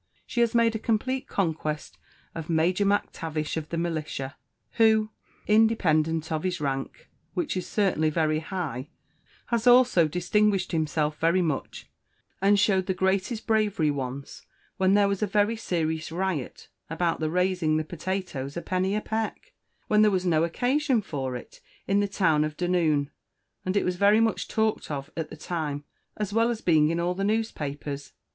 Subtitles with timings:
[0.25, 1.99] She has made a Complete conquest
[2.33, 4.35] of Major M'Tavish, of the Militia,
[4.79, 5.11] who,
[5.45, 8.89] Independent of his rank, which is certainly very High,
[9.49, 11.87] has also distinguished himself very Much,
[12.41, 14.43] and showed the Greatest bravery once
[14.77, 19.01] when there was a Very serious Riot about the raising the Potatoes a penny a
[19.01, 19.53] peck,
[19.87, 23.11] when there was no Occasion for it, in the town of Dunoon;
[23.63, 25.83] and it was very much talked of at the Time,
[26.17, 28.13] as well as Being in all the Newspapers.